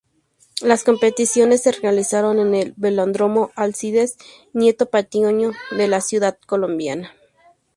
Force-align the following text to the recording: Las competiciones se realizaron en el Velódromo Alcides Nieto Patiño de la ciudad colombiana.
Las 0.63 0.83
competiciones 0.83 1.61
se 1.61 1.73
realizaron 1.73 2.39
en 2.39 2.55
el 2.55 2.73
Velódromo 2.75 3.51
Alcides 3.55 4.17
Nieto 4.51 4.87
Patiño 4.89 5.51
de 5.77 5.87
la 5.87 6.01
ciudad 6.01 6.39
colombiana. 6.47 7.11